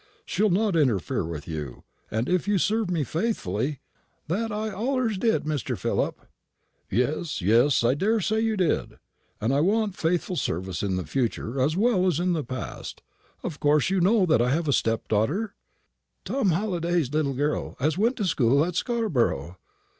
"She'll 0.25 0.49
not 0.49 0.75
interfere 0.75 1.23
with 1.27 1.47
you; 1.47 1.83
and 2.09 2.27
if 2.27 2.47
you 2.47 2.57
serve 2.57 2.89
me 2.89 3.03
faithfully" 3.03 3.81
"That 4.29 4.51
I 4.51 4.69
allers 4.71 5.15
did, 5.19 5.43
Mr. 5.43 5.77
Philip." 5.77 6.21
"Yes, 6.89 7.39
yes; 7.39 7.83
I 7.83 7.93
daresay 7.93 8.39
you 8.41 8.57
did. 8.57 8.97
But 9.39 9.51
I 9.51 9.59
want 9.59 9.95
faithful 9.95 10.37
service 10.37 10.81
in 10.81 10.95
the 10.95 11.05
future 11.05 11.61
as 11.61 11.77
well 11.77 12.07
as 12.07 12.19
in 12.19 12.33
the 12.33 12.43
past. 12.43 13.03
Of 13.43 13.59
course 13.59 13.91
you 13.91 14.01
know 14.01 14.25
that 14.25 14.41
I 14.41 14.49
have 14.49 14.67
a 14.67 14.73
stepdaughter?" 14.73 15.53
"Tom 16.25 16.49
Halliday's 16.49 17.13
little 17.13 17.35
girl, 17.35 17.75
as 17.79 17.95
went 17.95 18.15
to 18.15 18.25
school 18.25 18.65
at 18.65 18.75
Scarborough." 18.75 19.57